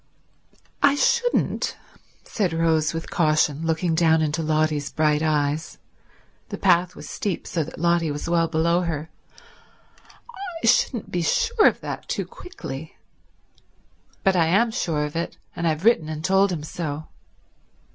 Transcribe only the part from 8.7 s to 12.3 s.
her—"I shouldn't be sure of that too